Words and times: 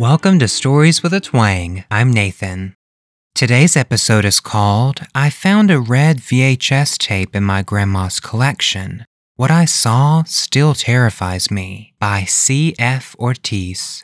Welcome 0.00 0.38
to 0.38 0.48
Stories 0.48 1.02
with 1.02 1.12
a 1.12 1.20
Twang. 1.20 1.84
I'm 1.90 2.10
Nathan. 2.10 2.74
Today's 3.34 3.76
episode 3.76 4.24
is 4.24 4.40
called 4.40 5.02
I 5.14 5.28
Found 5.28 5.70
a 5.70 5.78
Red 5.78 6.20
VHS 6.22 6.96
Tape 6.96 7.36
in 7.36 7.44
My 7.44 7.60
Grandma's 7.60 8.18
Collection. 8.18 9.04
What 9.36 9.50
I 9.50 9.66
Saw 9.66 10.22
Still 10.22 10.72
Terrifies 10.72 11.50
Me 11.50 11.92
by 12.00 12.24
C.F. 12.24 13.14
Ortiz. 13.18 14.02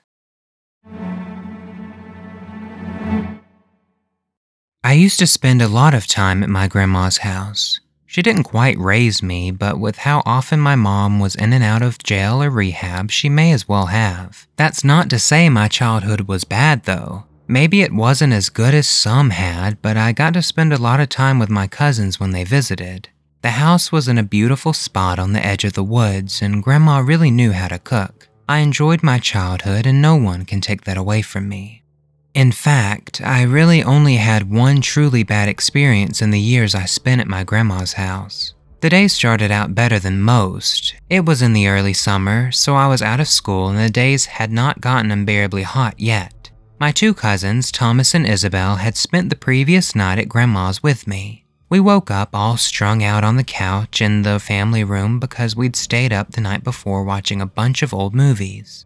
I 4.85 4.93
used 4.93 5.19
to 5.19 5.27
spend 5.27 5.63
a 5.63 5.67
lot 5.69 5.95
of 5.95 6.07
time 6.07 6.43
at 6.43 6.51
my 6.51 6.69
grandma's 6.69 7.17
house. 7.19 7.81
She 8.09 8.23
didn't 8.23 8.45
quite 8.45 8.79
raise 8.79 9.21
me, 9.21 9.51
but 9.51 9.81
with 9.81 9.99
how 9.99 10.23
often 10.25 10.61
my 10.61 10.77
mom 10.77 11.19
was 11.19 11.35
in 11.35 11.53
and 11.53 11.65
out 11.65 11.83
of 11.83 11.99
jail 11.99 12.41
or 12.41 12.51
rehab, 12.51 13.11
she 13.11 13.29
may 13.29 13.51
as 13.53 13.69
well 13.69 13.87
have. 13.87 14.47
That's 14.57 14.85
not 14.85 15.11
to 15.11 15.19
say 15.19 15.49
my 15.49 15.67
childhood 15.67 16.23
was 16.23 16.45
bad, 16.45 16.85
though. 16.85 17.25
Maybe 17.49 17.83
it 17.83 17.93
wasn't 17.93 18.33
as 18.33 18.49
good 18.49 18.75
as 18.75 18.89
some 18.89 19.31
had, 19.31 19.83
but 19.83 19.97
I 19.97 20.13
got 20.13 20.35
to 20.35 20.43
spend 20.43 20.73
a 20.73 20.79
lot 20.79 21.01
of 21.01 21.09
time 21.09 21.41
with 21.41 21.51
my 21.51 21.67
cousins 21.67 22.21
when 22.21 22.31
they 22.31 22.45
visited. 22.45 23.09
The 23.43 23.51
house 23.53 23.91
was 23.91 24.09
in 24.09 24.19
a 24.19 24.23
beautiful 24.23 24.73
spot 24.73 25.19
on 25.19 25.33
the 25.33 25.45
edge 25.45 25.65
of 25.65 25.73
the 25.73 25.85
woods, 25.85 26.41
and 26.41 26.63
Grandma 26.63 26.99
really 27.01 27.33
knew 27.33 27.53
how 27.53 27.69
to 27.69 27.79
cook. 27.79 28.29
I 28.49 28.59
enjoyed 28.59 29.03
my 29.03 29.19
childhood, 29.19 29.85
and 29.85 30.01
no 30.01 30.15
one 30.15 30.45
can 30.45 30.61
take 30.61 30.85
that 30.85 30.97
away 30.97 31.23
from 31.23 31.49
me. 31.49 31.83
In 32.37 32.53
fact, 32.53 33.23
I 33.25 33.41
really 33.45 33.83
only 33.83 34.17
had 34.17 34.51
one 34.53 34.83
truly 34.83 35.23
bad 35.23 35.49
experience 35.49 36.21
in 36.21 36.33
the 36.33 36.39
years 36.39 36.75
I 36.75 36.85
spent 36.85 37.23
at 37.23 37.27
my 37.27 37.45
grandma's 37.45 37.95
house. 37.95 38.53
The 38.83 38.91
day 38.91 39.09
started 39.09 39.51
out 39.51 39.75
better 39.75 39.99
than 39.99 40.21
most. 40.21 40.95
It 41.09 41.25
was 41.25 41.41
in 41.41 41.55
the 41.55 41.67
early 41.67 41.95
summer, 41.95 42.53
so 42.53 42.75
I 42.77 42.89
was 42.89 43.01
out 43.01 43.21
of 43.21 43.27
school 43.29 43.71
and 43.71 43.79
the 43.79 43.89
days 43.89 44.27
had 44.27 44.53
not 44.53 44.83
gotten 44.83 45.11
unbearably 45.11 45.63
hot 45.63 45.99
yet. 45.99 46.51
My 46.79 46.93
two 46.93 47.15
cousins, 47.15 47.73
Thomas 47.73 48.13
and 48.15 48.27
Isabel, 48.27 48.77
had 48.77 48.99
spent 48.99 49.31
the 49.31 49.35
previous 49.35 49.95
night 49.97 50.19
at 50.19 50.29
grandma's 50.29 50.83
with 50.83 51.07
me. 51.07 51.47
We 51.71 51.81
woke 51.81 52.11
up 52.11 52.35
all 52.35 52.59
strung 52.59 53.03
out 53.03 53.25
on 53.25 53.37
the 53.39 53.45
couch 53.45 54.03
in 54.03 54.25
the 54.25 54.39
family 54.41 54.85
room 54.85 55.19
because 55.19 55.57
we'd 55.57 55.75
stayed 55.75 56.13
up 56.13 56.33
the 56.33 56.43
night 56.43 56.63
before 56.63 57.03
watching 57.03 57.41
a 57.41 57.47
bunch 57.47 57.81
of 57.83 57.95
old 57.95 58.15
movies. 58.15 58.85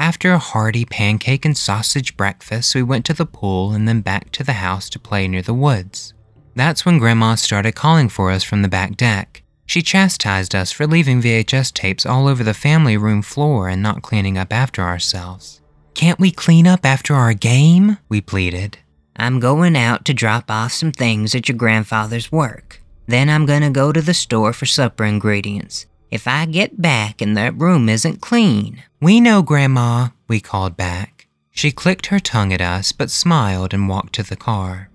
After 0.00 0.32
a 0.32 0.38
hearty 0.38 0.86
pancake 0.86 1.44
and 1.44 1.54
sausage 1.54 2.16
breakfast, 2.16 2.74
we 2.74 2.82
went 2.82 3.04
to 3.04 3.12
the 3.12 3.26
pool 3.26 3.72
and 3.72 3.86
then 3.86 4.00
back 4.00 4.32
to 4.32 4.42
the 4.42 4.54
house 4.54 4.88
to 4.88 4.98
play 4.98 5.28
near 5.28 5.42
the 5.42 5.52
woods. 5.52 6.14
That's 6.54 6.86
when 6.86 6.96
Grandma 6.96 7.34
started 7.34 7.72
calling 7.72 8.08
for 8.08 8.30
us 8.30 8.42
from 8.42 8.62
the 8.62 8.68
back 8.68 8.96
deck. 8.96 9.42
She 9.66 9.82
chastised 9.82 10.54
us 10.54 10.72
for 10.72 10.86
leaving 10.86 11.20
VHS 11.20 11.74
tapes 11.74 12.06
all 12.06 12.28
over 12.28 12.42
the 12.42 12.54
family 12.54 12.96
room 12.96 13.20
floor 13.20 13.68
and 13.68 13.82
not 13.82 14.00
cleaning 14.00 14.38
up 14.38 14.54
after 14.54 14.80
ourselves. 14.80 15.60
Can't 15.92 16.18
we 16.18 16.30
clean 16.30 16.66
up 16.66 16.86
after 16.86 17.14
our 17.14 17.34
game? 17.34 17.98
We 18.08 18.22
pleaded. 18.22 18.78
I'm 19.16 19.38
going 19.38 19.76
out 19.76 20.06
to 20.06 20.14
drop 20.14 20.50
off 20.50 20.72
some 20.72 20.92
things 20.92 21.34
at 21.34 21.46
your 21.46 21.58
grandfather's 21.58 22.32
work. 22.32 22.80
Then 23.06 23.28
I'm 23.28 23.44
going 23.44 23.60
to 23.60 23.68
go 23.68 23.92
to 23.92 24.00
the 24.00 24.14
store 24.14 24.54
for 24.54 24.64
supper 24.64 25.04
ingredients 25.04 25.84
if 26.10 26.26
I 26.26 26.44
get 26.46 26.80
back 26.82 27.20
and 27.20 27.36
that 27.36 27.56
room 27.58 27.88
isn't 27.88 28.20
clean. 28.20 28.82
We 29.00 29.20
know, 29.20 29.42
Grandma, 29.42 30.08
we 30.28 30.40
called 30.40 30.76
back. 30.76 31.28
She 31.50 31.70
clicked 31.72 32.06
her 32.06 32.18
tongue 32.18 32.52
at 32.52 32.60
us, 32.60 32.92
but 32.92 33.10
smiled 33.10 33.72
and 33.72 33.88
walked 33.88 34.14
to 34.14 34.22
the 34.22 34.36
car. 34.36 34.88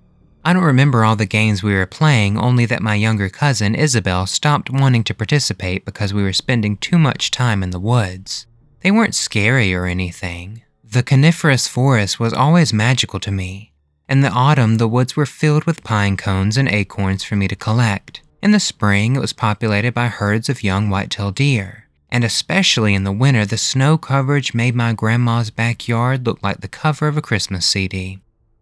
I 0.43 0.53
don't 0.53 0.63
remember 0.63 1.03
all 1.03 1.15
the 1.15 1.25
games 1.25 1.63
we 1.63 1.73
were 1.73 1.85
playing, 1.87 2.37
only 2.37 2.65
that 2.67 2.81
my 2.83 2.95
younger 2.95 3.29
cousin, 3.29 3.73
Isabel, 3.75 4.27
stopped 4.27 4.69
wanting 4.69 5.03
to 5.05 5.13
participate 5.15 5.85
because 5.85 6.13
we 6.13 6.21
were 6.21 6.33
spending 6.33 6.77
too 6.77 6.99
much 6.99 7.31
time 7.31 7.63
in 7.63 7.71
the 7.71 7.79
woods. 7.79 8.45
They 8.81 8.91
weren't 8.91 9.15
scary 9.15 9.73
or 9.73 9.85
anything. 9.85 10.61
The 10.83 11.01
coniferous 11.01 11.67
forest 11.67 12.19
was 12.19 12.33
always 12.33 12.73
magical 12.73 13.19
to 13.21 13.31
me. 13.31 13.71
In 14.07 14.21
the 14.21 14.29
autumn, 14.29 14.77
the 14.77 14.87
woods 14.87 15.15
were 15.15 15.25
filled 15.25 15.63
with 15.63 15.83
pine 15.83 16.15
cones 16.15 16.57
and 16.57 16.69
acorns 16.69 17.23
for 17.23 17.35
me 17.35 17.47
to 17.47 17.55
collect. 17.55 18.21
In 18.41 18.51
the 18.51 18.59
spring, 18.59 19.15
it 19.15 19.19
was 19.19 19.33
populated 19.33 19.93
by 19.93 20.07
herds 20.07 20.49
of 20.49 20.63
young 20.63 20.89
whitetail 20.89 21.31
deer, 21.31 21.85
and 22.09 22.23
especially 22.23 22.93
in 22.93 23.03
the 23.03 23.11
winter, 23.11 23.45
the 23.45 23.57
snow 23.57 23.97
coverage 23.97 24.53
made 24.53 24.75
my 24.75 24.93
grandma's 24.93 25.49
backyard 25.49 26.25
look 26.25 26.41
like 26.43 26.61
the 26.61 26.67
cover 26.67 27.07
of 27.07 27.17
a 27.17 27.21
Christmas 27.21 27.65
CD. 27.65 28.19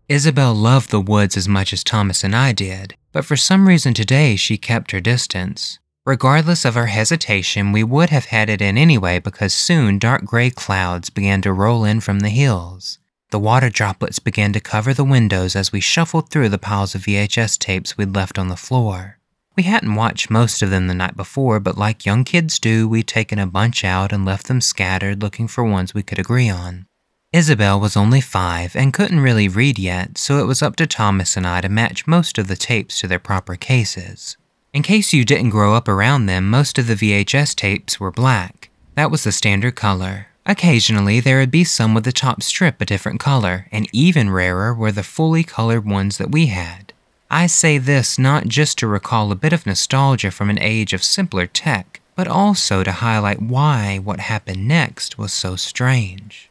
Isabel 0.07 0.53
loved 0.53 0.89
the 0.89 1.01
woods 1.01 1.35
as 1.35 1.47
much 1.47 1.73
as 1.73 1.83
Thomas 1.83 2.23
and 2.23 2.35
I 2.35 2.51
did, 2.51 2.95
but 3.11 3.25
for 3.25 3.35
some 3.37 3.67
reason 3.67 3.93
today 3.93 4.35
she 4.35 4.57
kept 4.57 4.91
her 4.91 4.99
distance. 4.99 5.79
Regardless 6.05 6.65
of 6.65 6.75
our 6.75 6.87
hesitation, 6.87 7.71
we 7.71 7.83
would 7.83 8.09
have 8.09 8.25
had 8.25 8.49
it 8.49 8.61
in 8.61 8.77
anyway 8.77 9.19
because 9.19 9.53
soon 9.53 9.97
dark 9.99 10.25
gray 10.25 10.49
clouds 10.49 11.09
began 11.09 11.41
to 11.41 11.53
roll 11.53 11.85
in 11.85 12.01
from 12.01 12.19
the 12.19 12.29
hills. 12.29 12.99
The 13.31 13.39
water 13.39 13.69
droplets 13.69 14.19
began 14.19 14.51
to 14.53 14.59
cover 14.59 14.93
the 14.93 15.05
windows 15.05 15.55
as 15.55 15.71
we 15.71 15.79
shuffled 15.79 16.29
through 16.29 16.49
the 16.49 16.57
piles 16.59 16.93
of 16.93 17.03
VHS 17.03 17.57
tapes 17.57 17.97
we'd 17.97 18.13
left 18.15 18.37
on 18.37 18.49
the 18.49 18.57
floor. 18.57 19.17
We 19.55 19.63
hadn't 19.63 19.93
watched 19.93 20.31
most 20.31 20.63
of 20.63 20.71
them 20.71 20.87
the 20.87 20.95
night 20.95 21.15
before, 21.15 21.59
but 21.59 21.77
like 21.77 22.07
young 22.07 22.23
kids 22.23 22.57
do, 22.57 22.87
we'd 22.87 23.07
taken 23.07 23.37
a 23.37 23.45
bunch 23.45 23.83
out 23.85 24.11
and 24.11 24.25
left 24.25 24.47
them 24.47 24.61
scattered 24.61 25.21
looking 25.21 25.47
for 25.47 25.63
ones 25.63 25.93
we 25.93 26.01
could 26.01 26.17
agree 26.17 26.49
on. 26.49 26.87
Isabel 27.31 27.79
was 27.79 27.95
only 27.95 28.19
five 28.19 28.75
and 28.75 28.93
couldn't 28.93 29.19
really 29.19 29.47
read 29.47 29.77
yet, 29.77 30.17
so 30.17 30.39
it 30.39 30.45
was 30.47 30.63
up 30.63 30.75
to 30.77 30.87
Thomas 30.87 31.37
and 31.37 31.45
I 31.45 31.61
to 31.61 31.69
match 31.69 32.07
most 32.07 32.37
of 32.39 32.47
the 32.47 32.55
tapes 32.55 32.99
to 32.99 33.07
their 33.07 33.19
proper 33.19 33.55
cases. 33.55 34.37
In 34.73 34.81
case 34.81 35.13
you 35.13 35.23
didn't 35.23 35.51
grow 35.51 35.75
up 35.75 35.87
around 35.87 36.25
them, 36.25 36.49
most 36.49 36.79
of 36.79 36.87
the 36.87 36.95
VHS 36.95 37.55
tapes 37.55 37.99
were 37.99 38.11
black. 38.11 38.69
That 38.95 39.11
was 39.11 39.23
the 39.23 39.31
standard 39.31 39.75
color. 39.75 40.27
Occasionally, 40.47 41.19
there 41.19 41.37
would 41.39 41.51
be 41.51 41.63
some 41.63 41.93
with 41.93 42.05
the 42.05 42.11
top 42.11 42.41
strip 42.41 42.81
a 42.81 42.85
different 42.85 43.19
color, 43.19 43.67
and 43.71 43.87
even 43.93 44.31
rarer 44.31 44.73
were 44.73 44.91
the 44.91 45.03
fully 45.03 45.43
colored 45.43 45.85
ones 45.85 46.17
that 46.17 46.31
we 46.31 46.47
had. 46.47 46.92
I 47.29 47.47
say 47.47 47.77
this 47.77 48.19
not 48.19 48.47
just 48.47 48.77
to 48.79 48.87
recall 48.87 49.31
a 49.31 49.35
bit 49.35 49.53
of 49.53 49.65
nostalgia 49.65 50.29
from 50.31 50.49
an 50.49 50.59
age 50.59 50.93
of 50.93 51.03
simpler 51.03 51.47
tech, 51.47 51.99
but 52.15 52.27
also 52.27 52.83
to 52.83 52.91
highlight 52.91 53.41
why 53.41 53.97
what 53.97 54.19
happened 54.19 54.67
next 54.67 55.17
was 55.17 55.33
so 55.33 55.55
strange. 55.55 56.49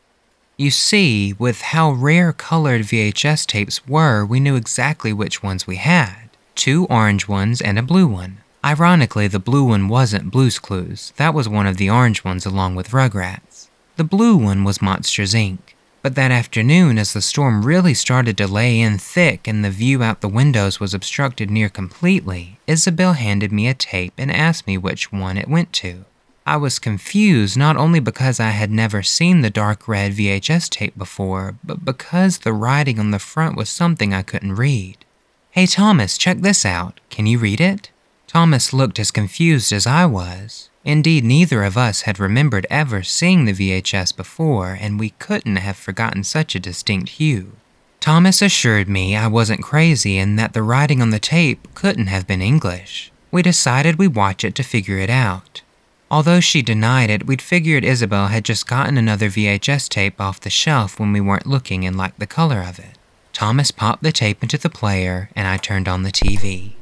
You 0.56 0.71
see, 0.71 1.34
with 1.38 1.60
how 1.60 1.93
rare 1.93 2.33
colored 2.33 2.83
VHS 2.83 3.47
tapes 3.47 3.87
were, 3.87 4.25
we 4.25 4.41
knew 4.41 4.56
exactly 4.56 5.12
which 5.12 5.43
ones 5.43 5.66
we 5.66 5.77
had 5.77 6.16
two 6.55 6.84
orange 6.91 7.27
ones 7.27 7.62
and 7.62 7.78
a 7.78 7.83
blue 7.83 8.06
one. 8.06 8.37
Ironically, 8.62 9.27
the 9.27 9.39
blue 9.39 9.65
one 9.65 9.89
wasn't 9.89 10.31
Blue's 10.31 10.59
Clues, 10.59 11.12
that 11.16 11.33
was 11.33 11.49
one 11.49 11.66
of 11.66 11.78
the 11.78 11.89
orange 11.89 12.22
ones 12.25 12.44
along 12.44 12.75
with 12.75 12.91
Rugrats. 12.93 13.69
The 13.97 14.04
blue 14.04 14.37
one 14.37 14.62
was 14.62 14.83
Monsters 14.83 15.33
Inc. 15.33 15.59
But 16.02 16.16
that 16.16 16.32
afternoon, 16.32 16.98
as 16.98 17.12
the 17.12 17.22
storm 17.22 17.64
really 17.64 17.94
started 17.94 18.36
to 18.38 18.48
lay 18.48 18.80
in 18.80 18.98
thick 18.98 19.46
and 19.46 19.64
the 19.64 19.70
view 19.70 20.02
out 20.02 20.20
the 20.20 20.28
windows 20.28 20.80
was 20.80 20.94
obstructed 20.94 21.48
near 21.48 21.68
completely, 21.68 22.58
Isabel 22.66 23.12
handed 23.12 23.52
me 23.52 23.68
a 23.68 23.74
tape 23.74 24.12
and 24.18 24.28
asked 24.30 24.66
me 24.66 24.76
which 24.76 25.12
one 25.12 25.38
it 25.38 25.46
went 25.48 25.72
to. 25.74 26.04
I 26.44 26.56
was 26.56 26.80
confused 26.80 27.56
not 27.56 27.76
only 27.76 28.00
because 28.00 28.41
I 28.41 28.50
had 28.50 28.72
never 28.72 29.04
seen 29.04 29.42
the 29.42 29.50
dark 29.50 29.86
red 29.86 30.10
VHS 30.12 30.68
tape 30.70 30.98
before, 30.98 31.54
but 31.62 31.84
because 31.84 32.38
the 32.38 32.52
writing 32.52 32.98
on 32.98 33.12
the 33.12 33.20
front 33.20 33.56
was 33.56 33.68
something 33.70 34.12
I 34.12 34.22
couldn't 34.22 34.56
read. 34.56 34.98
Hey 35.52 35.66
Thomas, 35.66 36.18
check 36.18 36.38
this 36.38 36.66
out. 36.66 36.98
Can 37.10 37.26
you 37.28 37.38
read 37.38 37.60
it? 37.60 37.91
Thomas 38.32 38.72
looked 38.72 38.98
as 38.98 39.10
confused 39.10 39.75
as 39.75 39.87
I 39.87 40.06
was. 40.06 40.70
Indeed, 40.87 41.22
neither 41.22 41.65
of 41.65 41.76
us 41.76 42.00
had 42.03 42.19
remembered 42.19 42.66
ever 42.70 43.03
seeing 43.03 43.44
the 43.44 43.53
VHS 43.53 44.16
before, 44.16 44.72
and 44.80 44.98
we 44.98 45.10
couldn't 45.18 45.56
have 45.56 45.77
forgotten 45.77 46.24
such 46.24 46.54
a 46.54 46.59
distinct 46.60 47.10
hue. 47.21 47.53
Thomas 48.01 48.41
assured 48.41 48.89
me 48.89 49.15
I 49.15 49.27
wasn't 49.27 49.62
crazy 49.62 50.16
and 50.16 50.39
that 50.39 50.54
the 50.54 50.62
writing 50.62 51.03
on 51.03 51.10
the 51.10 51.18
tape 51.18 51.68
couldn't 51.74 52.06
have 52.06 52.27
been 52.27 52.41
English. 52.41 53.12
We 53.30 53.42
decided 53.42 53.97
we'd 53.97 54.16
watch 54.16 54.45
it 54.45 54.54
to 54.54 54.62
figure 54.62 54.97
it 54.97 55.10
out. 55.10 55.60
Although 56.10 56.41
she 56.41 56.62
denied 56.62 57.10
it, 57.10 57.27
we'd 57.27 57.42
figured 57.42 57.84
Isabel 57.84 58.28
had 58.28 58.47
just 58.47 58.66
gotten 58.66 58.97
another 58.97 59.28
VHS 59.28 59.91
tape 59.91 60.18
off 60.18 60.41
the 60.41 60.48
shelf 60.48 60.98
when 60.98 61.12
we 61.12 61.21
weren't 61.21 61.47
looking 61.47 61.84
and 61.84 61.98
liked 61.98 62.18
the 62.18 62.27
color 62.27 62.62
of 62.66 62.78
it. 62.78 62.97
Thomas 63.34 63.71
popped 63.71 64.03
the 64.03 64.10
tape 64.10 64.42
into 64.42 64.56
the 64.56 64.71
player, 64.71 65.28
and 65.36 65.47
I 65.47 65.59
turned 65.59 65.86
on 65.86 66.03
the 66.03 66.10
TV. 66.10 66.72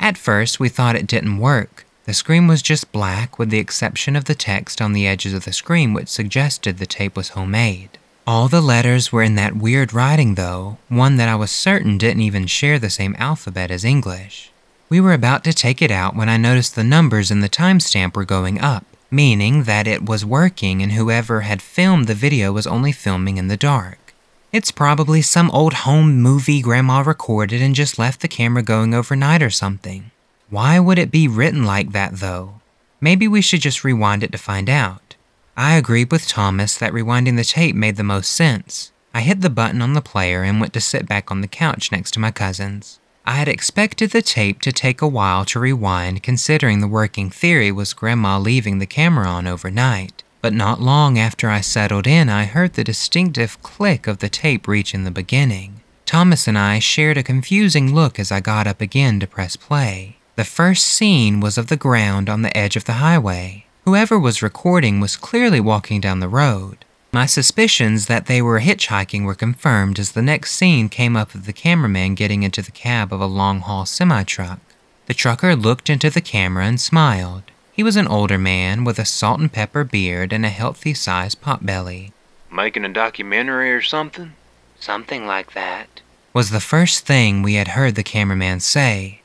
At 0.00 0.16
first, 0.18 0.60
we 0.60 0.68
thought 0.68 0.96
it 0.96 1.06
didn't 1.06 1.38
work. 1.38 1.84
The 2.04 2.14
screen 2.14 2.46
was 2.46 2.62
just 2.62 2.92
black, 2.92 3.38
with 3.38 3.50
the 3.50 3.58
exception 3.58 4.16
of 4.16 4.24
the 4.24 4.34
text 4.34 4.80
on 4.80 4.92
the 4.92 5.06
edges 5.06 5.34
of 5.34 5.44
the 5.44 5.52
screen, 5.52 5.92
which 5.92 6.08
suggested 6.08 6.78
the 6.78 6.86
tape 6.86 7.16
was 7.16 7.30
homemade. 7.30 7.98
All 8.26 8.48
the 8.48 8.60
letters 8.60 9.10
were 9.12 9.22
in 9.22 9.34
that 9.34 9.56
weird 9.56 9.92
writing, 9.92 10.34
though, 10.34 10.78
one 10.88 11.16
that 11.16 11.28
I 11.28 11.34
was 11.34 11.50
certain 11.50 11.98
didn't 11.98 12.22
even 12.22 12.46
share 12.46 12.78
the 12.78 12.90
same 12.90 13.16
alphabet 13.18 13.70
as 13.70 13.84
English. 13.84 14.52
We 14.88 15.00
were 15.00 15.12
about 15.14 15.44
to 15.44 15.52
take 15.52 15.82
it 15.82 15.90
out 15.90 16.14
when 16.16 16.28
I 16.28 16.36
noticed 16.36 16.74
the 16.74 16.84
numbers 16.84 17.30
in 17.30 17.40
the 17.40 17.48
timestamp 17.48 18.14
were 18.16 18.24
going 18.24 18.60
up, 18.60 18.84
meaning 19.10 19.64
that 19.64 19.86
it 19.86 20.06
was 20.06 20.24
working 20.24 20.82
and 20.82 20.92
whoever 20.92 21.42
had 21.42 21.60
filmed 21.60 22.06
the 22.06 22.14
video 22.14 22.52
was 22.52 22.66
only 22.66 22.92
filming 22.92 23.36
in 23.36 23.48
the 23.48 23.56
dark. 23.56 24.07
It's 24.50 24.70
probably 24.70 25.20
some 25.20 25.50
old 25.50 25.74
home 25.84 26.22
movie 26.22 26.62
grandma 26.62 27.00
recorded 27.02 27.60
and 27.60 27.74
just 27.74 27.98
left 27.98 28.22
the 28.22 28.28
camera 28.28 28.62
going 28.62 28.94
overnight 28.94 29.42
or 29.42 29.50
something. 29.50 30.10
Why 30.48 30.78
would 30.80 30.98
it 30.98 31.10
be 31.10 31.28
written 31.28 31.64
like 31.64 31.92
that, 31.92 32.16
though? 32.16 32.54
Maybe 32.98 33.28
we 33.28 33.42
should 33.42 33.60
just 33.60 33.84
rewind 33.84 34.22
it 34.24 34.32
to 34.32 34.38
find 34.38 34.70
out. 34.70 35.16
I 35.54 35.74
agreed 35.74 36.10
with 36.10 36.26
Thomas 36.26 36.78
that 36.78 36.94
rewinding 36.94 37.36
the 37.36 37.44
tape 37.44 37.76
made 37.76 37.96
the 37.96 38.02
most 38.04 38.30
sense. 38.32 38.90
I 39.12 39.20
hit 39.20 39.42
the 39.42 39.50
button 39.50 39.82
on 39.82 39.92
the 39.92 40.00
player 40.00 40.42
and 40.44 40.60
went 40.62 40.72
to 40.72 40.80
sit 40.80 41.06
back 41.06 41.30
on 41.30 41.42
the 41.42 41.46
couch 41.46 41.92
next 41.92 42.12
to 42.12 42.20
my 42.20 42.30
cousins. 42.30 43.00
I 43.26 43.32
had 43.32 43.48
expected 43.48 44.12
the 44.12 44.22
tape 44.22 44.62
to 44.62 44.72
take 44.72 45.02
a 45.02 45.08
while 45.08 45.44
to 45.46 45.60
rewind 45.60 46.22
considering 46.22 46.80
the 46.80 46.88
working 46.88 47.28
theory 47.28 47.70
was 47.70 47.92
Grandma 47.92 48.38
leaving 48.38 48.78
the 48.78 48.86
camera 48.86 49.26
on 49.26 49.46
overnight. 49.46 50.22
But 50.40 50.52
not 50.52 50.80
long 50.80 51.18
after 51.18 51.48
I 51.50 51.60
settled 51.60 52.06
in, 52.06 52.28
I 52.28 52.44
heard 52.44 52.74
the 52.74 52.84
distinctive 52.84 53.60
click 53.62 54.06
of 54.06 54.18
the 54.18 54.28
tape 54.28 54.68
reaching 54.68 55.02
the 55.02 55.10
beginning. 55.10 55.80
Thomas 56.06 56.46
and 56.46 56.56
I 56.56 56.78
shared 56.78 57.16
a 57.18 57.22
confusing 57.24 57.92
look 57.94 58.18
as 58.18 58.30
I 58.30 58.40
got 58.40 58.66
up 58.66 58.80
again 58.80 59.18
to 59.20 59.26
press 59.26 59.56
play. 59.56 60.16
The 60.36 60.44
first 60.44 60.84
scene 60.86 61.40
was 61.40 61.58
of 61.58 61.66
the 61.66 61.76
ground 61.76 62.28
on 62.30 62.42
the 62.42 62.56
edge 62.56 62.76
of 62.76 62.84
the 62.84 62.94
highway. 63.04 63.64
Whoever 63.84 64.18
was 64.18 64.40
recording 64.42 65.00
was 65.00 65.16
clearly 65.16 65.58
walking 65.58 66.00
down 66.00 66.20
the 66.20 66.28
road. 66.28 66.84
My 67.12 67.26
suspicions 67.26 68.06
that 68.06 68.26
they 68.26 68.40
were 68.40 68.60
hitchhiking 68.60 69.24
were 69.24 69.34
confirmed 69.34 69.98
as 69.98 70.12
the 70.12 70.22
next 70.22 70.52
scene 70.52 70.88
came 70.88 71.16
up 71.16 71.34
of 71.34 71.46
the 71.46 71.52
cameraman 71.52 72.14
getting 72.14 72.44
into 72.44 72.62
the 72.62 72.70
cab 72.70 73.12
of 73.12 73.20
a 73.20 73.26
long 73.26 73.60
haul 73.60 73.86
semi 73.86 74.22
truck. 74.22 74.60
The 75.06 75.14
trucker 75.14 75.56
looked 75.56 75.90
into 75.90 76.10
the 76.10 76.20
camera 76.20 76.66
and 76.66 76.80
smiled. 76.80 77.42
He 77.78 77.84
was 77.84 77.94
an 77.94 78.08
older 78.08 78.38
man 78.38 78.82
with 78.82 78.98
a 78.98 79.04
salt 79.04 79.38
and 79.38 79.52
pepper 79.52 79.84
beard 79.84 80.32
and 80.32 80.44
a 80.44 80.48
healthy 80.48 80.94
sized 80.94 81.40
potbelly. 81.40 82.10
Making 82.52 82.84
a 82.84 82.88
documentary 82.88 83.70
or 83.70 83.82
something? 83.82 84.32
Something 84.80 85.28
like 85.28 85.52
that. 85.52 86.00
Was 86.34 86.50
the 86.50 86.58
first 86.74 87.06
thing 87.06 87.40
we 87.40 87.54
had 87.54 87.78
heard 87.78 87.94
the 87.94 88.02
cameraman 88.02 88.58
say. 88.58 89.20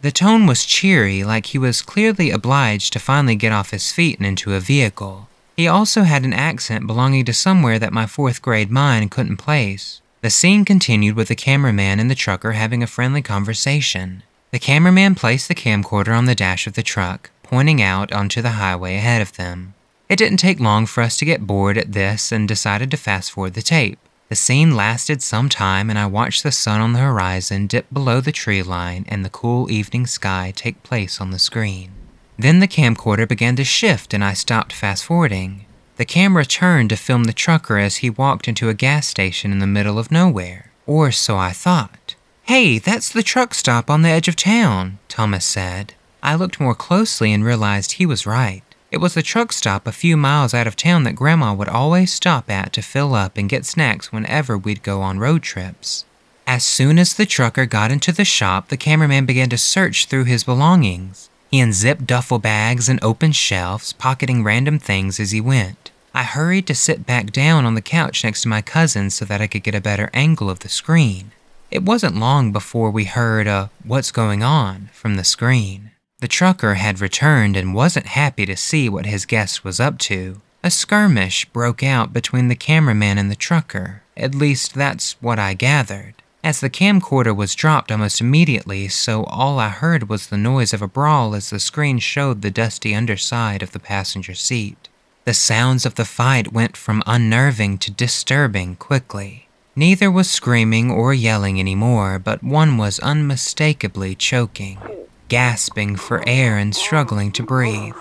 The 0.00 0.10
tone 0.10 0.46
was 0.46 0.64
cheery, 0.64 1.22
like 1.22 1.44
he 1.52 1.58
was 1.58 1.82
clearly 1.82 2.30
obliged 2.30 2.94
to 2.94 2.98
finally 2.98 3.36
get 3.36 3.52
off 3.52 3.72
his 3.72 3.92
feet 3.92 4.16
and 4.18 4.26
into 4.26 4.54
a 4.54 4.58
vehicle. 4.58 5.28
He 5.54 5.68
also 5.68 6.04
had 6.04 6.24
an 6.24 6.32
accent 6.32 6.86
belonging 6.86 7.26
to 7.26 7.34
somewhere 7.34 7.78
that 7.78 7.92
my 7.92 8.06
fourth 8.06 8.40
grade 8.40 8.70
mind 8.70 9.10
couldn't 9.10 9.36
place. 9.36 10.00
The 10.22 10.30
scene 10.30 10.64
continued 10.64 11.14
with 11.14 11.28
the 11.28 11.36
cameraman 11.36 12.00
and 12.00 12.10
the 12.10 12.14
trucker 12.24 12.52
having 12.52 12.82
a 12.82 12.86
friendly 12.86 13.20
conversation. 13.20 14.22
The 14.50 14.58
cameraman 14.58 15.14
placed 15.14 15.48
the 15.48 15.54
camcorder 15.54 16.16
on 16.16 16.24
the 16.24 16.34
dash 16.34 16.66
of 16.66 16.72
the 16.72 16.82
truck, 16.82 17.28
pointing 17.48 17.80
out 17.80 18.12
onto 18.12 18.42
the 18.42 18.58
highway 18.62 18.96
ahead 18.96 19.22
of 19.22 19.32
them. 19.36 19.72
It 20.10 20.16
didn't 20.16 20.36
take 20.36 20.60
long 20.60 20.84
for 20.86 21.02
us 21.02 21.16
to 21.18 21.24
get 21.24 21.46
bored 21.46 21.78
at 21.78 21.92
this 21.92 22.30
and 22.30 22.46
decided 22.46 22.90
to 22.90 22.96
fast 22.98 23.32
forward 23.32 23.54
the 23.54 23.62
tape. 23.62 23.98
The 24.28 24.36
scene 24.36 24.76
lasted 24.76 25.22
some 25.22 25.48
time, 25.48 25.88
and 25.88 25.98
I 25.98 26.04
watched 26.06 26.42
the 26.42 26.52
sun 26.52 26.82
on 26.82 26.92
the 26.92 26.98
horizon 26.98 27.66
dip 27.66 27.86
below 27.90 28.20
the 28.20 28.32
tree 28.32 28.62
line 28.62 29.06
and 29.08 29.24
the 29.24 29.30
cool 29.30 29.70
evening 29.70 30.06
sky 30.06 30.52
take 30.54 30.82
place 30.82 31.20
on 31.22 31.30
the 31.30 31.38
screen. 31.38 31.92
Then 32.38 32.60
the 32.60 32.68
camcorder 32.68 33.26
began 33.26 33.56
to 33.56 33.64
shift, 33.64 34.12
and 34.12 34.22
I 34.22 34.34
stopped 34.34 34.72
fast 34.74 35.06
forwarding. 35.06 35.64
The 35.96 36.04
camera 36.04 36.44
turned 36.44 36.90
to 36.90 36.96
film 36.96 37.24
the 37.24 37.32
trucker 37.32 37.78
as 37.78 37.96
he 37.96 38.10
walked 38.10 38.46
into 38.46 38.68
a 38.68 38.74
gas 38.74 39.06
station 39.06 39.50
in 39.50 39.58
the 39.60 39.66
middle 39.66 39.98
of 39.98 40.12
nowhere, 40.12 40.70
or 40.86 41.10
so 41.10 41.36
I 41.38 41.52
thought. 41.52 42.14
Hey, 42.42 42.78
that's 42.78 43.08
the 43.10 43.22
truck 43.22 43.54
stop 43.54 43.88
on 43.90 44.02
the 44.02 44.10
edge 44.10 44.28
of 44.28 44.36
town, 44.36 44.98
Thomas 45.08 45.44
said. 45.46 45.94
I 46.22 46.34
looked 46.34 46.58
more 46.60 46.74
closely 46.74 47.32
and 47.32 47.44
realized 47.44 47.92
he 47.92 48.06
was 48.06 48.26
right. 48.26 48.62
It 48.90 48.98
was 48.98 49.14
the 49.14 49.22
truck 49.22 49.52
stop 49.52 49.86
a 49.86 49.92
few 49.92 50.16
miles 50.16 50.52
out 50.52 50.66
of 50.66 50.74
town 50.74 51.04
that 51.04 51.14
Grandma 51.14 51.54
would 51.54 51.68
always 51.68 52.12
stop 52.12 52.50
at 52.50 52.72
to 52.72 52.82
fill 52.82 53.14
up 53.14 53.38
and 53.38 53.48
get 53.48 53.64
snacks 53.64 54.10
whenever 54.10 54.58
we'd 54.58 54.82
go 54.82 55.00
on 55.00 55.18
road 55.20 55.42
trips. 55.42 56.04
As 56.46 56.64
soon 56.64 56.98
as 56.98 57.14
the 57.14 57.26
trucker 57.26 57.66
got 57.66 57.90
into 57.92 58.10
the 58.10 58.24
shop, 58.24 58.68
the 58.68 58.76
cameraman 58.76 59.26
began 59.26 59.48
to 59.50 59.58
search 59.58 60.06
through 60.06 60.24
his 60.24 60.42
belongings. 60.44 61.28
He 61.50 61.60
unzipped 61.60 62.06
duffel 62.06 62.38
bags 62.38 62.88
and 62.88 62.98
opened 63.02 63.36
shelves, 63.36 63.92
pocketing 63.92 64.42
random 64.42 64.78
things 64.78 65.20
as 65.20 65.30
he 65.30 65.40
went. 65.40 65.90
I 66.14 66.24
hurried 66.24 66.66
to 66.66 66.74
sit 66.74 67.06
back 67.06 67.30
down 67.32 67.64
on 67.64 67.74
the 67.74 67.82
couch 67.82 68.24
next 68.24 68.42
to 68.42 68.48
my 68.48 68.60
cousin 68.62 69.10
so 69.10 69.24
that 69.26 69.40
I 69.40 69.46
could 69.46 69.62
get 69.62 69.74
a 69.74 69.80
better 69.80 70.10
angle 70.12 70.50
of 70.50 70.60
the 70.60 70.68
screen. 70.68 71.30
It 71.70 71.82
wasn't 71.84 72.16
long 72.16 72.50
before 72.50 72.90
we 72.90 73.04
heard 73.04 73.46
a 73.46 73.70
what's 73.84 74.10
going 74.10 74.42
on 74.42 74.88
from 74.92 75.14
the 75.14 75.24
screen. 75.24 75.90
The 76.20 76.26
trucker 76.26 76.74
had 76.74 77.00
returned 77.00 77.56
and 77.56 77.72
wasn't 77.72 78.06
happy 78.06 78.44
to 78.46 78.56
see 78.56 78.88
what 78.88 79.06
his 79.06 79.24
guest 79.24 79.62
was 79.62 79.78
up 79.78 79.98
to. 80.10 80.40
A 80.64 80.70
skirmish 80.70 81.44
broke 81.44 81.84
out 81.84 82.12
between 82.12 82.48
the 82.48 82.56
cameraman 82.56 83.18
and 83.18 83.30
the 83.30 83.36
trucker. 83.36 84.02
At 84.16 84.34
least 84.34 84.74
that's 84.74 85.12
what 85.22 85.38
I 85.38 85.54
gathered. 85.54 86.14
As 86.42 86.58
the 86.58 86.70
camcorder 86.70 87.32
was 87.36 87.54
dropped 87.54 87.92
almost 87.92 88.20
immediately, 88.20 88.88
so 88.88 89.24
all 89.24 89.60
I 89.60 89.68
heard 89.68 90.08
was 90.08 90.26
the 90.26 90.36
noise 90.36 90.72
of 90.74 90.82
a 90.82 90.88
brawl 90.88 91.36
as 91.36 91.50
the 91.50 91.60
screen 91.60 92.00
showed 92.00 92.42
the 92.42 92.50
dusty 92.50 92.96
underside 92.96 93.62
of 93.62 93.70
the 93.70 93.78
passenger 93.78 94.34
seat. 94.34 94.88
The 95.24 95.34
sounds 95.34 95.86
of 95.86 95.94
the 95.94 96.04
fight 96.04 96.52
went 96.52 96.76
from 96.76 97.00
unnerving 97.06 97.78
to 97.78 97.92
disturbing 97.92 98.74
quickly. 98.74 99.46
Neither 99.76 100.10
was 100.10 100.28
screaming 100.28 100.90
or 100.90 101.14
yelling 101.14 101.60
anymore, 101.60 102.18
but 102.18 102.42
one 102.42 102.76
was 102.76 102.98
unmistakably 103.00 104.16
choking 104.16 104.78
gasping 105.28 105.94
for 105.94 106.26
air 106.26 106.56
and 106.56 106.74
struggling 106.74 107.30
to 107.32 107.42
breathe. 107.42 107.94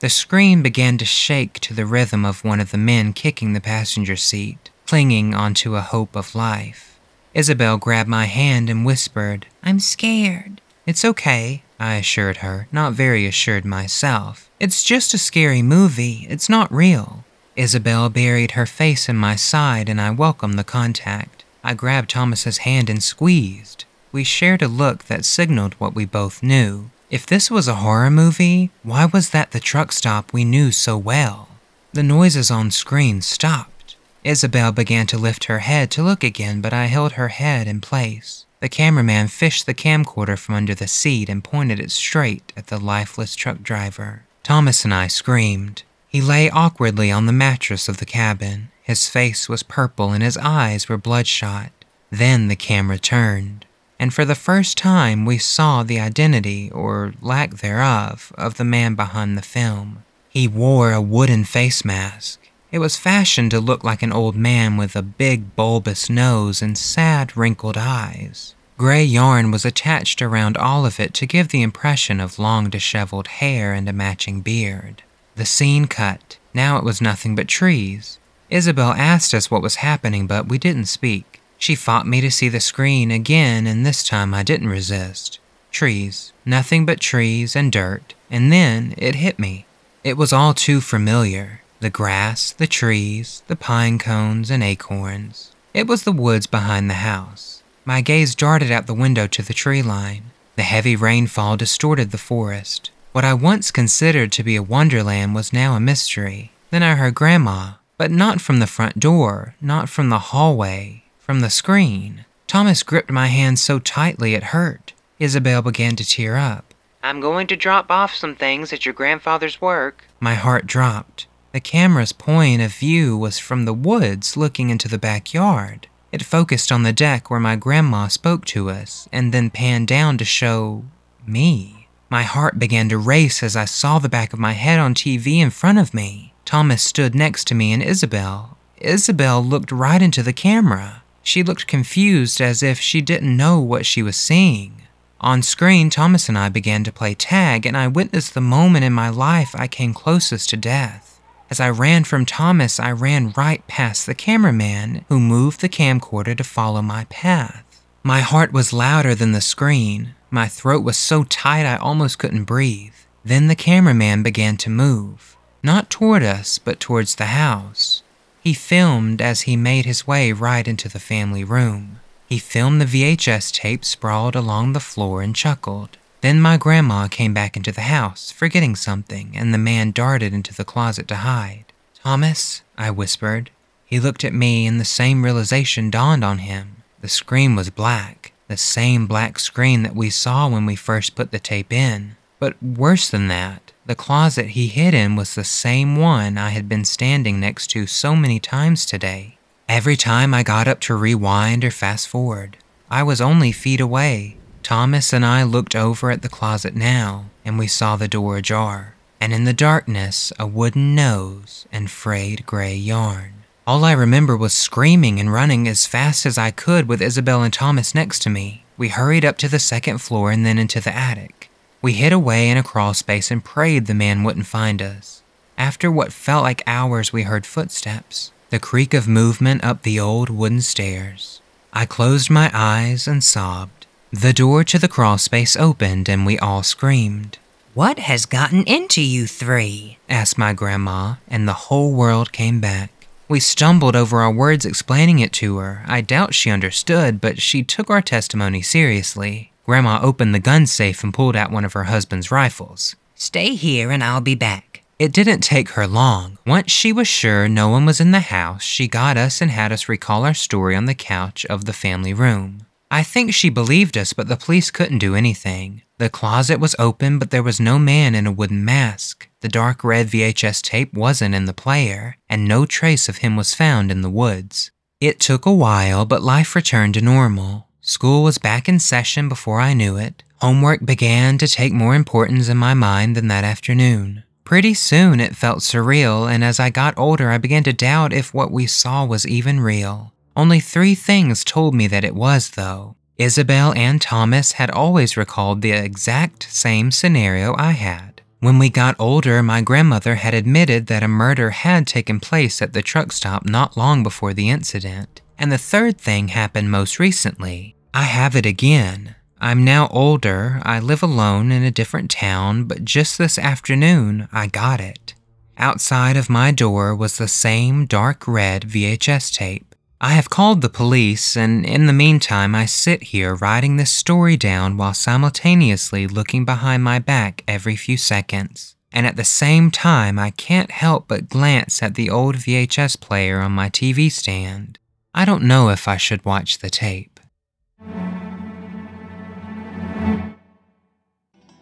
The 0.00 0.08
screen 0.08 0.62
began 0.62 0.96
to 0.98 1.04
shake 1.04 1.54
to 1.60 1.74
the 1.74 1.84
rhythm 1.84 2.24
of 2.24 2.42
one 2.42 2.58
of 2.60 2.70
the 2.70 2.78
men 2.78 3.12
kicking 3.12 3.52
the 3.52 3.60
passenger 3.60 4.16
seat, 4.16 4.70
clinging 4.86 5.34
onto 5.34 5.76
a 5.76 5.82
hope 5.82 6.16
of 6.16 6.34
life. 6.34 6.98
Isabel 7.34 7.76
grabbed 7.76 8.08
my 8.08 8.24
hand 8.24 8.70
and 8.70 8.84
whispered, 8.84 9.46
I'm 9.62 9.78
scared. 9.78 10.60
It's 10.86 11.04
okay, 11.04 11.62
I 11.78 11.96
assured 11.96 12.38
her, 12.38 12.66
not 12.72 12.94
very 12.94 13.26
assured 13.26 13.64
myself. 13.66 14.48
It's 14.58 14.82
just 14.82 15.14
a 15.14 15.18
scary 15.18 15.62
movie, 15.62 16.26
it's 16.30 16.48
not 16.48 16.72
real. 16.72 17.24
Isabel 17.56 18.08
buried 18.08 18.52
her 18.52 18.66
face 18.66 19.06
in 19.08 19.16
my 19.16 19.36
side 19.36 19.90
and 19.90 20.00
I 20.00 20.10
welcomed 20.12 20.58
the 20.58 20.64
contact. 20.64 21.44
I 21.62 21.74
grabbed 21.74 22.08
Thomas's 22.10 22.58
hand 22.58 22.88
and 22.88 23.02
squeezed. 23.02 23.84
We 24.12 24.24
shared 24.24 24.60
a 24.62 24.66
look 24.68 25.04
that 25.04 25.24
signaled 25.24 25.74
what 25.74 25.94
we 25.94 26.04
both 26.04 26.42
knew. 26.42 26.90
If 27.10 27.26
this 27.26 27.48
was 27.50 27.68
a 27.68 27.76
horror 27.76 28.10
movie, 28.10 28.70
why 28.82 29.04
was 29.04 29.30
that 29.30 29.52
the 29.52 29.60
truck 29.60 29.92
stop 29.92 30.32
we 30.32 30.44
knew 30.44 30.72
so 30.72 30.96
well? 30.98 31.48
The 31.92 32.02
noises 32.02 32.50
on 32.50 32.70
screen 32.72 33.20
stopped. 33.22 33.96
Isabel 34.24 34.72
began 34.72 35.06
to 35.08 35.18
lift 35.18 35.44
her 35.44 35.60
head 35.60 35.90
to 35.92 36.02
look 36.02 36.24
again, 36.24 36.60
but 36.60 36.72
I 36.72 36.86
held 36.86 37.12
her 37.12 37.28
head 37.28 37.66
in 37.68 37.80
place. 37.80 38.46
The 38.60 38.68
cameraman 38.68 39.28
fished 39.28 39.64
the 39.66 39.74
camcorder 39.74 40.36
from 40.36 40.56
under 40.56 40.74
the 40.74 40.88
seat 40.88 41.28
and 41.28 41.42
pointed 41.42 41.80
it 41.80 41.90
straight 41.90 42.52
at 42.56 42.66
the 42.66 42.78
lifeless 42.78 43.34
truck 43.34 43.62
driver. 43.62 44.24
Thomas 44.42 44.84
and 44.84 44.92
I 44.92 45.06
screamed. 45.06 45.84
He 46.08 46.20
lay 46.20 46.50
awkwardly 46.50 47.10
on 47.10 47.26
the 47.26 47.32
mattress 47.32 47.88
of 47.88 47.98
the 47.98 48.04
cabin. 48.06 48.70
His 48.82 49.08
face 49.08 49.48
was 49.48 49.62
purple 49.62 50.10
and 50.12 50.22
his 50.22 50.36
eyes 50.36 50.88
were 50.88 50.98
bloodshot. 50.98 51.70
Then 52.10 52.48
the 52.48 52.56
camera 52.56 52.98
turned 52.98 53.66
and 54.00 54.14
for 54.14 54.24
the 54.24 54.34
first 54.34 54.78
time 54.78 55.26
we 55.26 55.36
saw 55.36 55.82
the 55.82 56.00
identity, 56.00 56.70
or 56.70 57.12
lack 57.20 57.50
thereof, 57.56 58.32
of 58.38 58.54
the 58.56 58.64
man 58.64 58.94
behind 58.94 59.36
the 59.36 59.42
film. 59.42 60.02
He 60.30 60.48
wore 60.48 60.94
a 60.94 61.02
wooden 61.02 61.44
face 61.44 61.84
mask. 61.84 62.40
It 62.72 62.78
was 62.78 62.96
fashioned 62.96 63.50
to 63.50 63.60
look 63.60 63.84
like 63.84 64.02
an 64.02 64.10
old 64.10 64.36
man 64.36 64.78
with 64.78 64.96
a 64.96 65.02
big 65.02 65.54
bulbous 65.54 66.08
nose 66.08 66.62
and 66.62 66.78
sad 66.78 67.36
wrinkled 67.36 67.76
eyes. 67.76 68.54
Gray 68.78 69.04
yarn 69.04 69.50
was 69.50 69.66
attached 69.66 70.22
around 70.22 70.56
all 70.56 70.86
of 70.86 70.98
it 70.98 71.12
to 71.14 71.26
give 71.26 71.48
the 71.48 71.60
impression 71.60 72.20
of 72.20 72.38
long 72.38 72.70
disheveled 72.70 73.28
hair 73.28 73.74
and 73.74 73.86
a 73.86 73.92
matching 73.92 74.40
beard. 74.40 75.02
The 75.36 75.44
scene 75.44 75.86
cut. 75.86 76.38
Now 76.54 76.78
it 76.78 76.84
was 76.84 77.02
nothing 77.02 77.34
but 77.36 77.48
trees. 77.48 78.18
Isabel 78.48 78.92
asked 78.96 79.34
us 79.34 79.50
what 79.50 79.60
was 79.60 79.76
happening, 79.84 80.26
but 80.26 80.48
we 80.48 80.56
didn't 80.56 80.86
speak. 80.86 81.29
She 81.60 81.74
fought 81.74 82.06
me 82.06 82.22
to 82.22 82.30
see 82.30 82.48
the 82.48 82.58
screen 82.58 83.10
again, 83.10 83.66
and 83.66 83.84
this 83.84 84.02
time 84.02 84.32
I 84.32 84.42
didn't 84.42 84.68
resist. 84.70 85.38
Trees, 85.70 86.32
nothing 86.46 86.86
but 86.86 87.00
trees 87.00 87.54
and 87.54 87.70
dirt, 87.70 88.14
and 88.30 88.50
then 88.50 88.94
it 88.96 89.16
hit 89.16 89.38
me. 89.38 89.66
It 90.02 90.16
was 90.16 90.32
all 90.32 90.54
too 90.54 90.80
familiar 90.80 91.60
the 91.80 91.90
grass, 91.90 92.50
the 92.50 92.66
trees, 92.66 93.42
the 93.46 93.56
pine 93.56 93.98
cones 93.98 94.50
and 94.50 94.62
acorns. 94.62 95.52
It 95.74 95.86
was 95.86 96.02
the 96.04 96.12
woods 96.12 96.46
behind 96.46 96.88
the 96.88 97.04
house. 97.08 97.62
My 97.84 98.00
gaze 98.00 98.34
darted 98.34 98.70
out 98.70 98.86
the 98.86 98.94
window 98.94 99.26
to 99.26 99.42
the 99.42 99.54
tree 99.54 99.82
line. 99.82 100.30
The 100.56 100.62
heavy 100.62 100.96
rainfall 100.96 101.58
distorted 101.58 102.10
the 102.10 102.18
forest. 102.18 102.90
What 103.12 103.24
I 103.24 103.34
once 103.34 103.70
considered 103.70 104.32
to 104.32 104.42
be 104.42 104.56
a 104.56 104.62
wonderland 104.62 105.34
was 105.34 105.52
now 105.52 105.74
a 105.74 105.80
mystery. 105.80 106.52
Then 106.70 106.82
I 106.82 106.94
heard 106.94 107.14
Grandma, 107.14 107.72
but 107.98 108.10
not 108.10 108.40
from 108.40 108.60
the 108.60 108.66
front 108.66 108.98
door, 108.98 109.54
not 109.60 109.88
from 109.88 110.08
the 110.08 110.28
hallway, 110.32 111.02
from 111.30 111.38
the 111.42 111.48
screen. 111.48 112.24
Thomas 112.48 112.82
gripped 112.82 113.08
my 113.12 113.28
hand 113.28 113.60
so 113.60 113.78
tightly 113.78 114.34
it 114.34 114.50
hurt. 114.50 114.92
Isabel 115.20 115.62
began 115.62 115.94
to 115.94 116.04
tear 116.04 116.36
up. 116.36 116.74
I'm 117.04 117.20
going 117.20 117.46
to 117.46 117.56
drop 117.56 117.88
off 117.88 118.16
some 118.16 118.34
things 118.34 118.72
at 118.72 118.84
your 118.84 118.94
grandfather's 118.94 119.60
work. 119.60 120.06
My 120.18 120.34
heart 120.34 120.66
dropped. 120.66 121.28
The 121.52 121.60
camera's 121.60 122.10
point 122.10 122.62
of 122.62 122.74
view 122.74 123.16
was 123.16 123.38
from 123.38 123.64
the 123.64 123.72
woods 123.72 124.36
looking 124.36 124.70
into 124.70 124.88
the 124.88 124.98
backyard. 124.98 125.86
It 126.10 126.24
focused 126.24 126.72
on 126.72 126.82
the 126.82 126.92
deck 126.92 127.30
where 127.30 127.38
my 127.38 127.54
grandma 127.54 128.08
spoke 128.08 128.44
to 128.46 128.68
us 128.68 129.08
and 129.12 129.32
then 129.32 129.50
panned 129.50 129.86
down 129.86 130.18
to 130.18 130.24
show 130.24 130.82
me. 131.24 131.86
My 132.10 132.24
heart 132.24 132.58
began 132.58 132.88
to 132.88 132.98
race 132.98 133.40
as 133.44 133.54
I 133.54 133.66
saw 133.66 134.00
the 134.00 134.08
back 134.08 134.32
of 134.32 134.40
my 134.40 134.54
head 134.54 134.80
on 134.80 134.94
TV 134.94 135.36
in 135.38 135.50
front 135.50 135.78
of 135.78 135.94
me. 135.94 136.34
Thomas 136.44 136.82
stood 136.82 137.14
next 137.14 137.46
to 137.46 137.54
me 137.54 137.72
and 137.72 137.84
Isabel. 137.84 138.58
Isabel 138.78 139.40
looked 139.40 139.70
right 139.70 140.02
into 140.02 140.24
the 140.24 140.32
camera. 140.32 140.99
She 141.30 141.44
looked 141.44 141.68
confused 141.68 142.40
as 142.40 142.60
if 142.60 142.80
she 142.80 143.00
didn't 143.00 143.36
know 143.36 143.60
what 143.60 143.86
she 143.86 144.02
was 144.02 144.16
seeing. 144.16 144.82
On 145.20 145.42
screen, 145.42 145.88
Thomas 145.88 146.28
and 146.28 146.36
I 146.36 146.48
began 146.48 146.82
to 146.82 146.90
play 146.90 147.14
tag, 147.14 147.64
and 147.64 147.76
I 147.76 147.86
witnessed 147.86 148.34
the 148.34 148.40
moment 148.40 148.84
in 148.84 148.92
my 148.92 149.10
life 149.10 149.54
I 149.56 149.68
came 149.68 149.94
closest 149.94 150.50
to 150.50 150.56
death. 150.56 151.20
As 151.48 151.60
I 151.60 151.70
ran 151.70 152.02
from 152.02 152.26
Thomas, 152.26 152.80
I 152.80 152.90
ran 152.90 153.32
right 153.36 153.64
past 153.68 154.06
the 154.06 154.14
cameraman, 154.16 155.04
who 155.08 155.20
moved 155.20 155.60
the 155.60 155.68
camcorder 155.68 156.36
to 156.36 156.42
follow 156.42 156.82
my 156.82 157.04
path. 157.10 157.62
My 158.02 158.22
heart 158.22 158.52
was 158.52 158.72
louder 158.72 159.14
than 159.14 159.30
the 159.30 159.40
screen. 159.40 160.16
My 160.32 160.48
throat 160.48 160.82
was 160.82 160.96
so 160.96 161.22
tight 161.22 161.64
I 161.64 161.76
almost 161.76 162.18
couldn't 162.18 162.42
breathe. 162.42 162.92
Then 163.24 163.46
the 163.46 163.54
cameraman 163.68 164.24
began 164.24 164.56
to 164.56 164.68
move, 164.68 165.36
not 165.62 165.90
toward 165.90 166.24
us, 166.24 166.58
but 166.58 166.80
towards 166.80 167.14
the 167.14 167.26
house. 167.26 168.02
He 168.42 168.54
filmed 168.54 169.20
as 169.20 169.42
he 169.42 169.54
made 169.56 169.84
his 169.84 170.06
way 170.06 170.32
right 170.32 170.66
into 170.66 170.88
the 170.88 170.98
family 170.98 171.44
room. 171.44 172.00
He 172.26 172.38
filmed 172.38 172.80
the 172.80 172.84
VHS 173.16 173.52
tape 173.52 173.84
sprawled 173.84 174.34
along 174.34 174.72
the 174.72 174.80
floor 174.80 175.20
and 175.20 175.36
chuckled. 175.36 175.98
Then 176.22 176.40
my 176.40 176.56
grandma 176.56 177.06
came 177.06 177.34
back 177.34 177.56
into 177.56 177.72
the 177.72 177.82
house, 177.82 178.30
forgetting 178.30 178.76
something, 178.76 179.36
and 179.36 179.52
the 179.52 179.58
man 179.58 179.90
darted 179.90 180.32
into 180.32 180.54
the 180.54 180.64
closet 180.64 181.06
to 181.08 181.16
hide. 181.16 181.66
Thomas, 182.02 182.62
I 182.78 182.90
whispered. 182.90 183.50
He 183.84 184.00
looked 184.00 184.24
at 184.24 184.32
me, 184.32 184.66
and 184.66 184.80
the 184.80 184.84
same 184.84 185.24
realization 185.24 185.90
dawned 185.90 186.24
on 186.24 186.38
him. 186.38 186.76
The 187.00 187.08
screen 187.08 187.56
was 187.56 187.68
black, 187.68 188.32
the 188.48 188.56
same 188.56 189.06
black 189.06 189.38
screen 189.38 189.82
that 189.82 189.94
we 189.96 190.08
saw 190.08 190.48
when 190.48 190.64
we 190.64 190.76
first 190.76 191.14
put 191.14 191.30
the 191.30 191.40
tape 191.40 191.72
in. 191.72 192.16
But 192.38 192.62
worse 192.62 193.10
than 193.10 193.28
that, 193.28 193.69
the 193.90 193.96
closet 193.96 194.50
he 194.50 194.68
hid 194.68 194.94
in 194.94 195.16
was 195.16 195.34
the 195.34 195.42
same 195.42 195.96
one 195.96 196.38
I 196.38 196.50
had 196.50 196.68
been 196.68 196.84
standing 196.84 197.40
next 197.40 197.66
to 197.70 197.88
so 197.88 198.14
many 198.14 198.38
times 198.38 198.86
today. 198.86 199.36
Every 199.68 199.96
time 199.96 200.32
I 200.32 200.44
got 200.44 200.68
up 200.68 200.78
to 200.82 200.94
rewind 200.94 201.64
or 201.64 201.72
fast 201.72 202.06
forward, 202.06 202.56
I 202.88 203.02
was 203.02 203.20
only 203.20 203.50
feet 203.50 203.80
away. 203.80 204.36
Thomas 204.62 205.12
and 205.12 205.26
I 205.26 205.42
looked 205.42 205.74
over 205.74 206.12
at 206.12 206.22
the 206.22 206.28
closet 206.28 206.76
now, 206.76 207.30
and 207.44 207.58
we 207.58 207.66
saw 207.66 207.96
the 207.96 208.06
door 208.06 208.36
ajar, 208.36 208.94
and 209.20 209.32
in 209.32 209.42
the 209.42 209.52
darkness, 209.66 210.32
a 210.38 210.46
wooden 210.46 210.94
nose 210.94 211.66
and 211.72 211.90
frayed 211.90 212.46
gray 212.46 212.76
yarn. 212.76 213.42
All 213.66 213.84
I 213.84 213.90
remember 213.90 214.36
was 214.36 214.52
screaming 214.52 215.18
and 215.18 215.32
running 215.32 215.66
as 215.66 215.84
fast 215.86 216.26
as 216.26 216.38
I 216.38 216.52
could 216.52 216.86
with 216.86 217.02
Isabel 217.02 217.42
and 217.42 217.52
Thomas 217.52 217.92
next 217.92 218.20
to 218.20 218.30
me. 218.30 218.62
We 218.76 218.90
hurried 218.90 219.24
up 219.24 219.36
to 219.38 219.48
the 219.48 219.58
second 219.58 219.98
floor 219.98 220.30
and 220.30 220.46
then 220.46 220.58
into 220.58 220.80
the 220.80 220.94
attic. 220.94 221.39
We 221.82 221.94
hid 221.94 222.12
away 222.12 222.50
in 222.50 222.58
a 222.58 222.62
crawl 222.62 222.92
space 222.92 223.30
and 223.30 223.42
prayed 223.42 223.86
the 223.86 223.94
man 223.94 224.22
wouldn't 224.22 224.44
find 224.46 224.82
us. 224.82 225.22
After 225.56 225.90
what 225.90 226.12
felt 226.12 226.42
like 226.42 226.62
hours, 226.66 227.10
we 227.12 227.22
heard 227.22 227.46
footsteps, 227.46 228.32
the 228.50 228.58
creak 228.58 228.92
of 228.92 229.08
movement 229.08 229.64
up 229.64 229.80
the 229.82 229.98
old 229.98 230.28
wooden 230.28 230.60
stairs. 230.60 231.40
I 231.72 231.86
closed 231.86 232.28
my 232.28 232.50
eyes 232.52 233.08
and 233.08 233.24
sobbed. 233.24 233.86
The 234.12 234.34
door 234.34 234.62
to 234.64 234.78
the 234.78 234.88
crawl 234.88 235.16
space 235.16 235.56
opened 235.56 236.06
and 236.08 236.26
we 236.26 236.38
all 236.38 236.62
screamed. 236.62 237.38
What 237.72 237.98
has 237.98 238.26
gotten 238.26 238.64
into 238.64 239.00
you 239.00 239.26
three? 239.26 239.96
asked 240.08 240.36
my 240.36 240.52
grandma, 240.52 241.14
and 241.28 241.48
the 241.48 241.70
whole 241.70 241.92
world 241.94 242.32
came 242.32 242.60
back. 242.60 242.90
We 243.26 243.40
stumbled 243.40 243.96
over 243.96 244.20
our 244.20 244.32
words 244.32 244.66
explaining 244.66 245.20
it 245.20 245.32
to 245.34 245.58
her. 245.58 245.82
I 245.86 246.00
doubt 246.02 246.34
she 246.34 246.50
understood, 246.50 247.20
but 247.22 247.40
she 247.40 247.62
took 247.62 247.88
our 247.88 248.02
testimony 248.02 248.60
seriously. 248.60 249.49
Grandma 249.70 250.00
opened 250.02 250.34
the 250.34 250.40
gun 250.40 250.66
safe 250.66 251.04
and 251.04 251.14
pulled 251.14 251.36
out 251.36 251.52
one 251.52 251.64
of 251.64 251.74
her 251.74 251.84
husband's 251.84 252.32
rifles. 252.32 252.96
Stay 253.14 253.54
here 253.54 253.92
and 253.92 254.02
I'll 254.02 254.20
be 254.20 254.34
back. 254.34 254.82
It 254.98 255.12
didn't 255.12 255.42
take 255.42 255.68
her 255.76 255.86
long. 255.86 256.38
Once 256.44 256.72
she 256.72 256.92
was 256.92 257.06
sure 257.06 257.48
no 257.48 257.68
one 257.68 257.86
was 257.86 258.00
in 258.00 258.10
the 258.10 258.32
house, 258.34 258.64
she 258.64 258.88
got 258.88 259.16
us 259.16 259.40
and 259.40 259.48
had 259.48 259.70
us 259.70 259.88
recall 259.88 260.24
our 260.24 260.34
story 260.34 260.74
on 260.74 260.86
the 260.86 260.94
couch 260.96 261.46
of 261.46 261.66
the 261.66 261.72
family 261.72 262.12
room. 262.12 262.66
I 262.90 263.04
think 263.04 263.32
she 263.32 263.48
believed 263.48 263.96
us, 263.96 264.12
but 264.12 264.26
the 264.26 264.36
police 264.36 264.72
couldn't 264.72 264.98
do 264.98 265.14
anything. 265.14 265.82
The 265.98 266.10
closet 266.10 266.58
was 266.58 266.74
open, 266.76 267.20
but 267.20 267.30
there 267.30 267.44
was 267.44 267.60
no 267.60 267.78
man 267.78 268.16
in 268.16 268.26
a 268.26 268.32
wooden 268.32 268.64
mask. 268.64 269.28
The 269.40 269.48
dark 269.48 269.84
red 269.84 270.08
VHS 270.08 270.62
tape 270.62 270.92
wasn't 270.92 271.36
in 271.36 271.44
the 271.44 271.54
player, 271.54 272.16
and 272.28 272.44
no 272.44 272.66
trace 272.66 273.08
of 273.08 273.18
him 273.18 273.36
was 273.36 273.54
found 273.54 273.92
in 273.92 274.02
the 274.02 274.10
woods. 274.10 274.72
It 275.00 275.20
took 275.20 275.46
a 275.46 275.52
while, 275.54 276.06
but 276.06 276.24
life 276.24 276.56
returned 276.56 276.94
to 276.94 277.00
normal. 277.00 277.68
School 277.90 278.22
was 278.22 278.38
back 278.38 278.68
in 278.68 278.78
session 278.78 279.28
before 279.28 279.58
I 279.58 279.74
knew 279.74 279.96
it. 279.96 280.22
Homework 280.40 280.86
began 280.86 281.38
to 281.38 281.48
take 281.48 281.72
more 281.72 281.96
importance 281.96 282.48
in 282.48 282.56
my 282.56 282.72
mind 282.72 283.16
than 283.16 283.26
that 283.26 283.42
afternoon. 283.42 284.22
Pretty 284.44 284.74
soon 284.74 285.18
it 285.18 285.34
felt 285.34 285.58
surreal, 285.58 286.32
and 286.32 286.44
as 286.44 286.60
I 286.60 286.70
got 286.70 286.96
older, 286.96 287.30
I 287.32 287.38
began 287.38 287.64
to 287.64 287.72
doubt 287.72 288.12
if 288.12 288.32
what 288.32 288.52
we 288.52 288.68
saw 288.68 289.04
was 289.04 289.26
even 289.26 289.58
real. 289.58 290.12
Only 290.36 290.60
three 290.60 290.94
things 290.94 291.42
told 291.42 291.74
me 291.74 291.88
that 291.88 292.04
it 292.04 292.14
was, 292.14 292.50
though. 292.50 292.94
Isabel 293.18 293.72
and 293.74 294.00
Thomas 294.00 294.52
had 294.52 294.70
always 294.70 295.16
recalled 295.16 295.60
the 295.60 295.72
exact 295.72 296.46
same 296.48 296.92
scenario 296.92 297.56
I 297.58 297.72
had. 297.72 298.22
When 298.38 298.60
we 298.60 298.70
got 298.70 298.94
older, 299.00 299.42
my 299.42 299.62
grandmother 299.62 300.14
had 300.14 300.32
admitted 300.32 300.86
that 300.86 301.02
a 301.02 301.08
murder 301.08 301.50
had 301.50 301.88
taken 301.88 302.20
place 302.20 302.62
at 302.62 302.72
the 302.72 302.82
truck 302.82 303.10
stop 303.10 303.44
not 303.46 303.76
long 303.76 304.04
before 304.04 304.32
the 304.32 304.48
incident. 304.48 305.22
And 305.36 305.50
the 305.50 305.58
third 305.58 305.98
thing 306.00 306.28
happened 306.28 306.70
most 306.70 307.00
recently. 307.00 307.74
I 307.92 308.04
have 308.04 308.36
it 308.36 308.46
again. 308.46 309.16
I'm 309.40 309.64
now 309.64 309.88
older, 309.88 310.60
I 310.62 310.78
live 310.78 311.02
alone 311.02 311.50
in 311.50 311.64
a 311.64 311.72
different 311.72 312.08
town, 312.08 312.64
but 312.64 312.84
just 312.84 313.18
this 313.18 313.36
afternoon 313.36 314.28
I 314.32 314.46
got 314.46 314.80
it. 314.80 315.14
Outside 315.58 316.16
of 316.16 316.30
my 316.30 316.52
door 316.52 316.94
was 316.94 317.16
the 317.18 317.26
same 317.26 317.86
dark 317.86 318.28
red 318.28 318.62
VHS 318.62 319.34
tape. 319.34 319.74
I 320.00 320.10
have 320.10 320.30
called 320.30 320.60
the 320.60 320.68
police, 320.68 321.36
and 321.36 321.66
in 321.66 321.86
the 321.86 321.92
meantime, 321.92 322.54
I 322.54 322.64
sit 322.64 323.02
here 323.04 323.34
writing 323.34 323.76
this 323.76 323.90
story 323.90 324.36
down 324.36 324.76
while 324.76 324.94
simultaneously 324.94 326.06
looking 326.06 326.44
behind 326.44 326.84
my 326.84 327.00
back 327.00 327.42
every 327.48 327.74
few 327.74 327.96
seconds. 327.96 328.76
And 328.92 329.04
at 329.04 329.16
the 329.16 329.24
same 329.24 329.72
time, 329.72 330.16
I 330.16 330.30
can't 330.30 330.70
help 330.70 331.08
but 331.08 331.28
glance 331.28 331.82
at 331.82 331.96
the 331.96 332.08
old 332.08 332.36
VHS 332.36 333.00
player 333.00 333.40
on 333.40 333.50
my 333.50 333.68
TV 333.68 334.12
stand. 334.12 334.78
I 335.12 335.24
don't 335.24 335.42
know 335.42 335.70
if 335.70 335.88
I 335.88 335.96
should 335.96 336.24
watch 336.24 336.58
the 336.58 336.70
tape. 336.70 337.19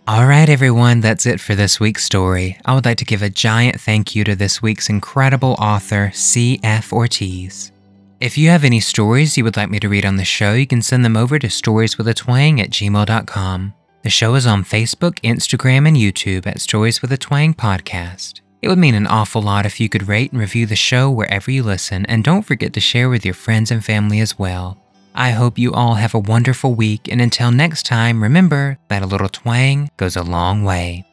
All 0.09 0.25
right, 0.27 0.49
everyone, 0.49 1.01
that's 1.01 1.27
it 1.27 1.39
for 1.39 1.55
this 1.55 1.79
week's 1.79 2.03
story. 2.03 2.57
I 2.65 2.75
would 2.75 2.87
like 2.87 2.97
to 2.97 3.05
give 3.05 3.21
a 3.21 3.29
giant 3.29 3.79
thank 3.79 4.17
you 4.17 4.25
to 4.25 4.35
this 4.35 4.63
week's 4.63 4.89
incredible 4.89 5.55
author, 5.59 6.13
C.F. 6.15 6.95
Ortiz. 6.95 7.73
If 8.19 8.39
you 8.39 8.49
have 8.49 8.65
any 8.65 8.81
stories 8.81 9.37
you 9.37 9.45
would 9.45 9.59
like 9.59 9.69
me 9.69 9.79
to 9.81 9.89
read 9.91 10.07
on 10.07 10.17
the 10.17 10.25
show, 10.25 10.55
you 10.55 10.67
can 10.67 10.81
send 10.81 11.05
them 11.05 11.15
over 11.15 11.39
to 11.39 11.49
storieswithatwang 11.49 12.59
at 12.59 12.71
gmail.com. 12.71 13.75
The 14.03 14.09
show 14.09 14.35
is 14.35 14.47
on 14.47 14.65
Facebook, 14.65 15.19
Instagram, 15.21 15.87
and 15.87 15.95
YouTube 15.95 16.47
at 16.47 16.63
Stories 16.63 17.03
with 17.03 17.13
a 17.13 17.19
Twang 17.19 17.53
Podcast. 17.53 18.41
It 18.63 18.69
would 18.69 18.79
mean 18.79 18.95
an 18.95 19.07
awful 19.07 19.43
lot 19.43 19.67
if 19.67 19.79
you 19.79 19.91
could 19.91 20.09
rate 20.09 20.33
and 20.33 20.41
review 20.41 20.65
the 20.65 20.75
show 20.75 21.11
wherever 21.11 21.51
you 21.51 21.63
listen, 21.63 22.07
and 22.07 22.25
don't 22.25 22.45
forget 22.45 22.73
to 22.73 22.81
share 22.81 23.11
with 23.11 23.27
your 23.27 23.35
friends 23.35 23.71
and 23.71 23.85
family 23.85 24.21
as 24.21 24.39
well. 24.39 24.79
I 25.19 25.31
hope 25.33 25.59
you 25.59 25.73
all 25.73 25.95
have 25.97 26.15
a 26.15 26.19
wonderful 26.23 26.75
week, 26.77 27.09
and 27.11 27.21
until 27.21 27.51
next 27.51 27.83
time, 27.85 28.23
remember 28.23 28.79
that 28.87 29.03
a 29.03 29.07
little 29.07 29.29
twang 29.29 29.91
goes 29.97 30.15
a 30.15 30.23
long 30.23 30.63
way. 30.63 31.08